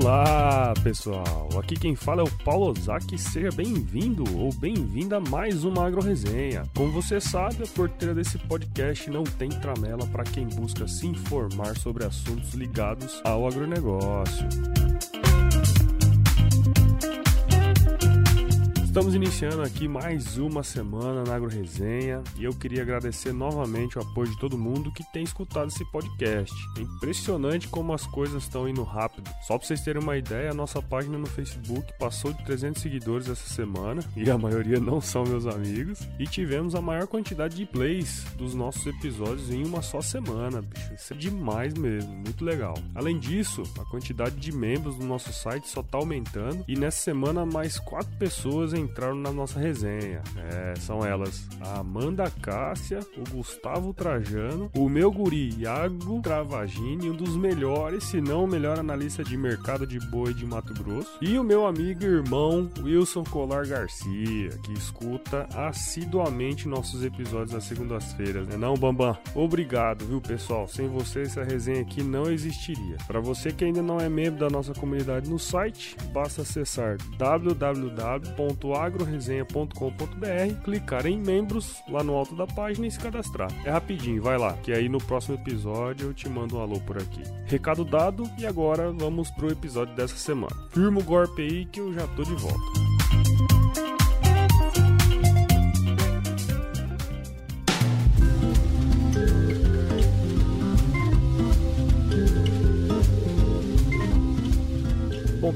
[0.00, 5.64] Olá pessoal, aqui quem fala é o Paulo Ozaki, seja bem-vindo ou bem-vinda a mais
[5.64, 6.62] uma Agro Resenha.
[6.76, 11.76] Como você sabe, a porteira desse podcast não tem tramela para quem busca se informar
[11.76, 14.46] sobre assuntos ligados ao agronegócio.
[18.88, 24.00] Estamos iniciando aqui mais uma semana na Agro Resenha e eu queria agradecer novamente o
[24.00, 26.54] apoio de todo mundo que tem escutado esse podcast.
[26.76, 29.30] É impressionante como as coisas estão indo rápido.
[29.42, 33.28] Só para vocês terem uma ideia, a nossa página no Facebook passou de 300 seguidores
[33.28, 36.00] essa semana e a maioria não são meus amigos.
[36.18, 40.94] E tivemos a maior quantidade de plays dos nossos episódios em uma só semana, bicho.
[40.94, 42.74] Isso é demais mesmo, muito legal.
[42.94, 47.44] Além disso, a quantidade de membros do nosso site só está aumentando e nessa semana
[47.44, 50.22] mais quatro pessoas entraram na nossa resenha.
[50.36, 57.14] É, são elas a Amanda Cássia, o Gustavo Trajano, o meu guri Iago Travagini, um
[57.14, 61.38] dos melhores, se não o melhor analista de mercado de boi de Mato Grosso, e
[61.38, 68.46] o meu amigo e irmão Wilson Colar Garcia, que escuta assiduamente nossos episódios às segundas-feiras,
[68.46, 69.16] né não, Bambam?
[69.34, 70.66] Obrigado, viu, pessoal?
[70.68, 72.96] Sem você essa resenha aqui não existiria.
[73.06, 78.38] Para você que ainda não é membro da nossa comunidade no site, basta acessar www
[78.74, 83.50] agroresenha.com.br, clicar em membros lá no alto da página e se cadastrar.
[83.64, 86.98] É rapidinho, vai lá, que aí no próximo episódio eu te mando um alô por
[86.98, 87.22] aqui.
[87.46, 90.56] Recado dado e agora vamos pro episódio dessa semana.
[90.70, 92.87] Firma o golpe aí que eu já tô de volta.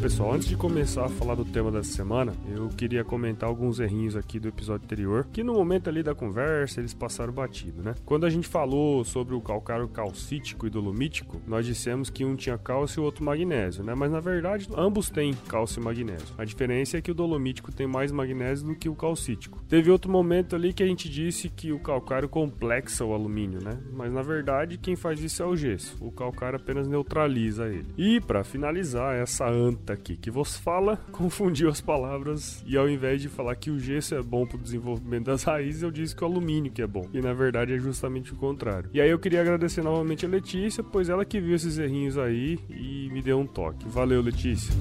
[0.02, 4.16] Pessoal, antes de começar a falar do tema dessa semana, eu queria comentar alguns errinhos
[4.16, 7.94] aqui do episódio anterior, que no momento ali da conversa eles passaram batido, né?
[8.04, 12.58] Quando a gente falou sobre o calcário calcítico e dolomítico, nós dissemos que um tinha
[12.58, 13.94] cálcio e o outro magnésio, né?
[13.94, 16.34] Mas na verdade, ambos têm cálcio e magnésio.
[16.36, 19.62] A diferença é que o dolomítico tem mais magnésio do que o calcítico.
[19.68, 23.78] Teve outro momento ali que a gente disse que o calcário complexa o alumínio, né?
[23.92, 25.96] Mas na verdade, quem faz isso é o gesso.
[26.00, 27.86] O calcário apenas neutraliza ele.
[27.96, 33.20] E para finalizar essa anta aqui que vos fala confundiu as palavras e ao invés
[33.20, 36.22] de falar que o gesso é bom para o desenvolvimento das raízes, eu disse que
[36.22, 37.08] o alumínio que é bom.
[37.12, 38.90] E na verdade é justamente o contrário.
[38.92, 42.58] E aí eu queria agradecer novamente a Letícia, pois ela que viu esses errinhos aí
[42.68, 43.88] e me deu um toque.
[43.88, 44.72] Valeu, Letícia.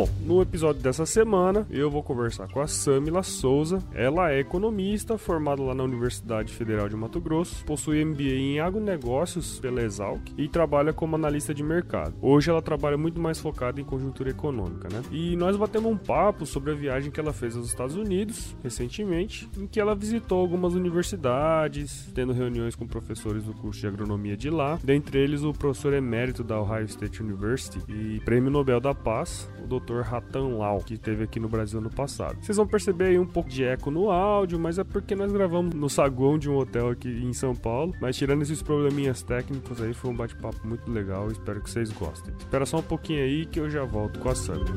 [0.00, 3.80] Bom, no episódio dessa semana eu vou conversar com a Samila Souza.
[3.92, 9.60] Ela é economista, formada lá na Universidade Federal de Mato Grosso, possui MBA em agronegócios
[9.60, 12.14] pela Exalc e trabalha como analista de mercado.
[12.22, 15.02] Hoje ela trabalha muito mais focada em conjuntura econômica, né?
[15.12, 19.50] E nós batemos um papo sobre a viagem que ela fez aos Estados Unidos recentemente,
[19.58, 24.48] em que ela visitou algumas universidades, tendo reuniões com professores do curso de agronomia de
[24.48, 29.46] lá, dentre eles o professor emérito da Ohio State University e prêmio Nobel da Paz,
[29.62, 29.89] o Dr.
[30.02, 32.36] Ratan Lau, que esteve aqui no Brasil no passado.
[32.40, 35.74] Vocês vão perceber aí um pouco de eco no áudio, mas é porque nós gravamos
[35.74, 37.94] no saguão de um hotel aqui em São Paulo.
[38.00, 41.28] Mas tirando esses probleminhas técnicos aí, foi um bate-papo muito legal.
[41.28, 42.32] Espero que vocês gostem.
[42.38, 44.72] Espera só um pouquinho aí que eu já volto com a Sandra.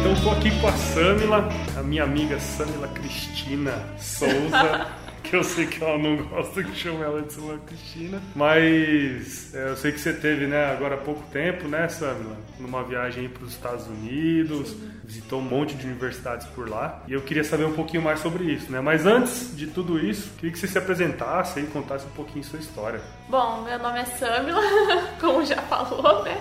[0.00, 1.48] Então, tô aqui com a Samila,
[1.90, 4.86] minha amiga Samila Cristina Souza.
[5.24, 8.22] que eu sei que ela não gosta que chame ela de Samila Cristina.
[8.32, 12.36] Mas é, eu sei que você teve, né, agora há pouco tempo, né, Samila?
[12.60, 17.02] Numa viagem para os Estados Unidos, visitou um monte de universidades por lá.
[17.08, 18.80] E eu queria saber um pouquinho mais sobre isso, né?
[18.80, 22.60] Mas antes de tudo isso, queria que você se apresentasse e contasse um pouquinho sua
[22.60, 23.00] história.
[23.28, 24.62] Bom, meu nome é Samila,
[25.20, 26.40] como já falou, né?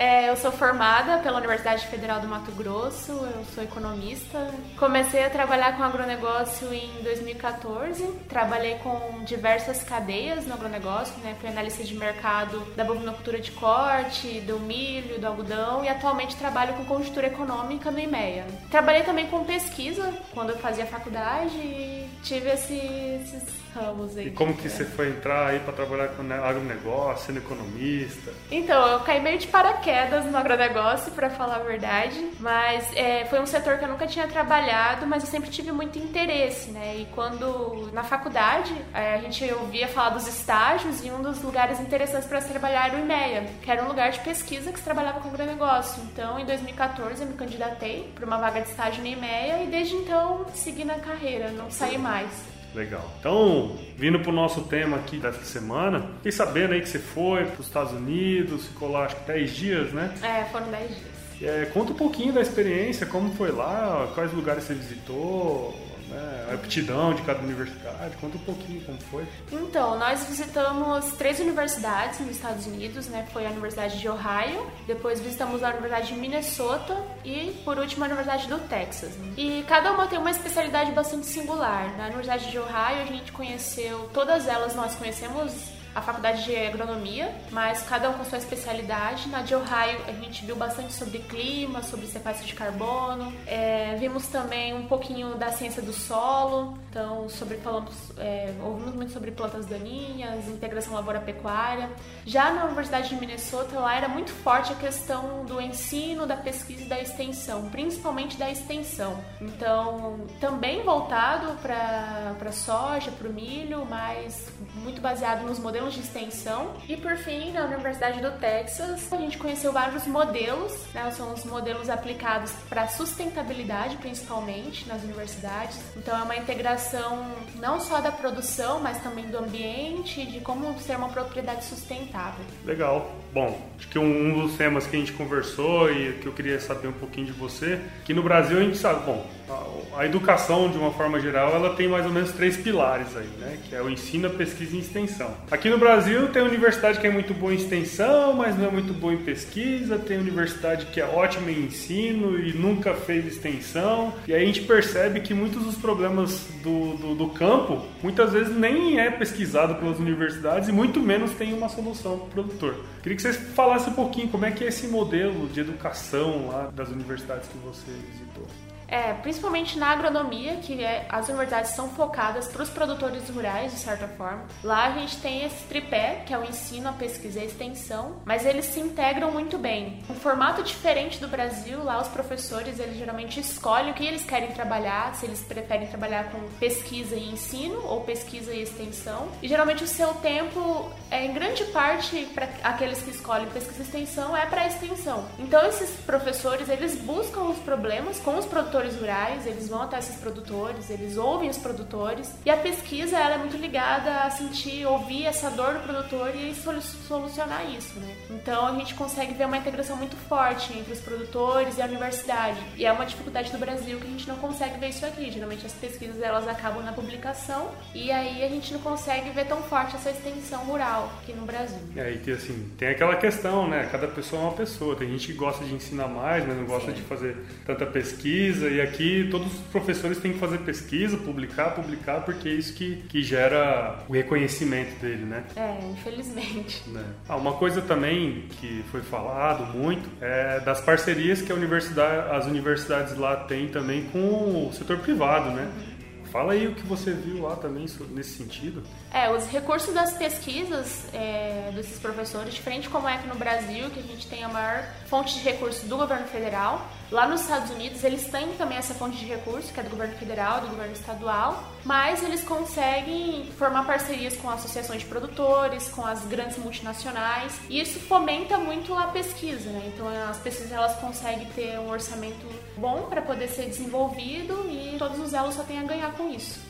[0.00, 4.50] É, eu sou formada pela Universidade Federal do Mato Grosso, eu sou economista.
[4.78, 8.02] Comecei a trabalhar com agronegócio em 2014.
[8.26, 11.36] Trabalhei com diversas cadeias no agronegócio, né?
[11.38, 16.72] Fui analista de mercado da bovinocultura de corte, do milho, do algodão e atualmente trabalho
[16.72, 18.46] com conjuntura econômica no IMEA.
[18.70, 24.28] Trabalhei também com pesquisa quando eu fazia faculdade e tive esse, esses ramos aí.
[24.28, 28.32] E como que você foi entrar aí para trabalhar com agronegócio, sendo economista?
[28.50, 29.89] Então, eu caí meio de paraquedas
[30.30, 34.26] no agronegócio, para falar a verdade, mas é, foi um setor que eu nunca tinha
[34.28, 36.96] trabalhado, mas eu sempre tive muito interesse, né?
[36.98, 41.80] E quando na faculdade é, a gente ouvia falar dos estágios e um dos lugares
[41.80, 44.84] interessantes para se trabalhar era o IMEA, que era um lugar de pesquisa que se
[44.84, 46.02] trabalhava com agronegócio.
[46.04, 49.96] Então, em 2014 eu me candidatei para uma vaga de estágio no IMEA e desde
[49.96, 52.59] então segui na carreira, não saí mais.
[52.74, 53.10] Legal.
[53.18, 57.44] Então, vindo para o nosso tema aqui dessa semana, fiquei sabendo aí que você foi
[57.44, 60.14] para os Estados Unidos, ficou lá acho que 10 dias, né?
[60.22, 61.20] É, foram 10 dias.
[61.42, 65.74] É, conta um pouquinho da experiência, como foi lá, quais lugares você visitou,
[66.10, 68.16] né, a aptidão de cada universidade.
[68.20, 69.26] Conta um pouquinho como foi.
[69.52, 73.26] Então, nós visitamos três universidades nos Estados Unidos, né?
[73.32, 78.06] Foi a Universidade de Ohio, depois visitamos a Universidade de Minnesota e, por último, a
[78.06, 79.12] Universidade do Texas.
[79.36, 81.96] E cada uma tem uma especialidade bastante singular.
[81.96, 87.32] Na Universidade de Ohio, a gente conheceu, todas elas nós conhecemos a faculdade de agronomia,
[87.50, 89.28] mas cada um com sua especialidade.
[89.28, 94.26] Na de Ohio a gente viu bastante sobre clima, sobre sequestro de carbono, é, vimos
[94.28, 99.66] também um pouquinho da ciência do solo, então sobre falamos, é, ouvimos muito sobre plantas
[99.66, 101.90] daninhas, integração lavoura-pecuária.
[102.24, 106.84] Já na Universidade de Minnesota lá era muito forte a questão do ensino, da pesquisa
[106.84, 109.22] e da extensão, principalmente da extensão.
[109.38, 116.72] Então também voltado para soja, para o milho, mas muito baseado nos modelos de extensão.
[116.88, 121.10] E por fim, na Universidade do Texas, a gente conheceu vários modelos, né?
[121.10, 125.78] São os modelos aplicados para sustentabilidade, principalmente nas universidades.
[125.96, 127.24] Então é uma integração
[127.56, 132.44] não só da produção, mas também do ambiente, de como ser uma propriedade sustentável.
[132.64, 133.10] Legal.
[133.32, 136.88] Bom, acho que um dos temas que a gente conversou e que eu queria saber
[136.88, 140.78] um pouquinho de você, que no Brasil a gente sabe, bom, a, a educação de
[140.78, 143.58] uma forma geral, ela tem mais ou menos três pilares aí, né?
[143.68, 145.32] Que é o ensino, a pesquisa e extensão.
[145.50, 148.92] Aqui no Brasil tem universidade que é muito boa em extensão, mas não é muito
[148.92, 154.12] boa em pesquisa, tem universidade que é ótima em ensino e nunca fez extensão.
[154.26, 158.56] E aí a gente percebe que muitos dos problemas do, do, do campo, muitas vezes
[158.56, 162.74] nem é pesquisado pelas universidades e muito menos tem uma solução para o produtor.
[163.02, 166.70] Queria que você falasse um pouquinho como é que é esse modelo de educação lá
[166.74, 168.46] das universidades que você visitou.
[168.90, 173.78] É, principalmente na agronomia, que é, as universidades são focadas para os produtores rurais, de
[173.78, 174.44] certa forma.
[174.64, 178.16] Lá a gente tem esse tripé, que é o ensino, a pesquisa e a extensão,
[178.24, 180.02] mas eles se integram muito bem.
[180.10, 184.50] Um formato diferente do Brasil, lá os professores, eles geralmente escolhem o que eles querem
[184.52, 189.28] trabalhar, se eles preferem trabalhar com pesquisa e ensino ou pesquisa e extensão.
[189.40, 193.82] E geralmente o seu tempo, é, em grande parte, para aqueles que escolhem pesquisa e
[193.82, 195.24] extensão, é para extensão.
[195.38, 199.98] Então esses professores, eles buscam os problemas com os produtores produtores rurais, eles vão até
[199.98, 202.32] esses produtores, eles ouvem os produtores.
[202.44, 206.54] E a pesquisa ela é muito ligada a sentir, ouvir essa dor do produtor e
[206.54, 208.16] solucionar isso, né?
[208.30, 212.58] Então a gente consegue ver uma integração muito forte entre os produtores e a universidade.
[212.76, 215.30] E é uma dificuldade do Brasil que a gente não consegue ver isso aqui.
[215.30, 219.62] Geralmente as pesquisas elas acabam na publicação e aí a gente não consegue ver tão
[219.62, 221.80] forte essa extensão rural aqui no Brasil.
[221.96, 223.88] É, e que assim, tem aquela questão, né?
[223.90, 224.96] Cada pessoa é uma pessoa.
[224.96, 226.96] Tem gente que gosta de ensinar mais, mas não gosta Sim.
[226.96, 227.36] de fazer
[227.66, 232.52] tanta pesquisa e aqui todos os professores têm que fazer pesquisa, publicar, publicar, porque é
[232.52, 235.44] isso que, que gera o reconhecimento dele, né?
[235.56, 236.80] É, infelizmente.
[236.90, 237.04] Né?
[237.28, 242.46] Ah, uma coisa também que foi falado muito é das parcerias que a universidade, as
[242.46, 245.62] universidades lá têm também com o setor privado, né?
[245.62, 245.89] Uhum.
[246.30, 248.84] Fala aí o que você viu lá também nesse sentido.
[249.12, 253.98] É, os recursos das pesquisas é, desses professores, diferente como é aqui no Brasil, que
[253.98, 258.04] a gente tem a maior fonte de recursos do governo federal, lá nos Estados Unidos
[258.04, 261.64] eles têm também essa fonte de recursos, que é do governo federal, do governo estadual,
[261.84, 267.98] mas eles conseguem formar parcerias com associações de produtores, com as grandes multinacionais, e isso
[267.98, 269.90] fomenta muito a pesquisa, né?
[269.92, 272.46] Então as pesquisas elas conseguem ter um orçamento
[272.76, 276.69] bom para poder ser desenvolvido e todos os elos só têm a ganhar com isso.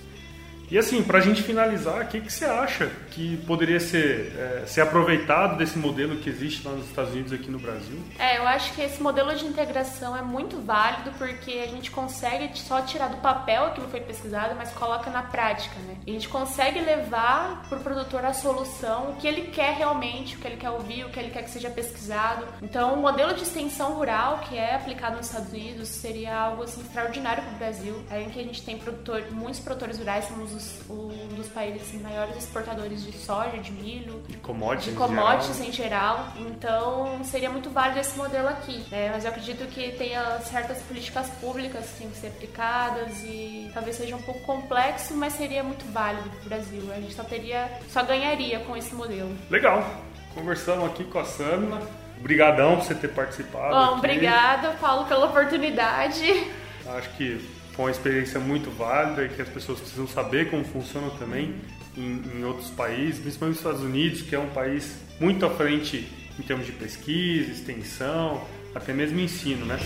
[0.70, 4.66] E assim, para a gente finalizar, o que, que você acha que poderia ser, é,
[4.66, 7.98] ser aproveitado desse modelo que existe lá nos Estados Unidos e aqui no Brasil?
[8.16, 12.56] É, eu acho que esse modelo de integração é muito válido porque a gente consegue
[12.56, 15.96] só tirar do papel aquilo que foi pesquisado, mas coloca na prática, né?
[16.06, 20.36] E a gente consegue levar para o produtor a solução, o que ele quer realmente,
[20.36, 22.46] o que ele quer ouvir, o que ele quer que seja pesquisado.
[22.62, 26.80] Então, o modelo de extensão rural que é aplicado nos Estados Unidos seria algo assim,
[26.80, 31.14] extraordinário para o Brasil, em que a gente tem produtor, muitos produtores rurais, somos somos
[31.24, 36.32] um dos países maiores exportadores de soja, de milho, de commodities, de commodities em geral.
[36.38, 38.84] Então seria muito válido esse modelo aqui.
[38.90, 39.10] Né?
[39.12, 43.96] Mas eu acredito que tenha certas políticas públicas que têm que ser aplicadas e talvez
[43.96, 46.82] seja um pouco complexo, mas seria muito válido para o Brasil.
[46.92, 49.34] A gente só teria, só ganharia com esse modelo.
[49.48, 49.84] Legal.
[50.34, 51.80] Conversamos aqui com a Samila.
[52.18, 53.74] Obrigadão por você ter participado.
[53.74, 56.46] Bom, obrigada, Paulo, pela oportunidade.
[56.86, 61.10] Acho que foi uma experiência muito válida e que as pessoas precisam saber como funciona
[61.18, 61.54] também
[61.96, 66.08] em, em, outros países, principalmente nos Estados Unidos, que é um país muito à frente
[66.38, 69.78] em termos de pesquisa, extensão, até mesmo ensino, né?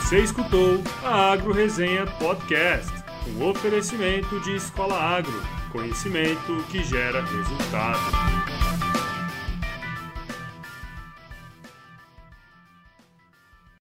[0.00, 2.92] Você escutou a Agro Resenha Podcast,
[3.36, 5.42] um oferecimento de Escola Agro,
[5.74, 8.43] conhecimento que gera resultado.